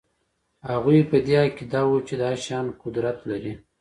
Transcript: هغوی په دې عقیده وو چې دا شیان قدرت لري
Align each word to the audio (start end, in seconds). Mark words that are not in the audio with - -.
هغوی 0.69 0.99
په 1.09 1.17
دې 1.25 1.35
عقیده 1.43 1.81
وو 1.87 1.97
چې 2.07 2.13
دا 2.21 2.31
شیان 2.43 2.67
قدرت 2.83 3.17
لري 3.29 3.53